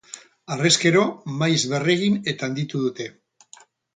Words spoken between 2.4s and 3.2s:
handitu dute.